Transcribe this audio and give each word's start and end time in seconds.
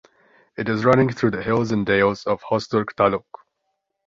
It 0.57 0.67
is 0.67 0.83
running 0.83 1.11
through 1.11 1.29
the 1.29 1.43
hills 1.43 1.69
and 1.71 1.85
dales 1.85 2.25
of 2.25 2.41
Hosdurg 2.41 2.87
Taluk. 2.95 3.45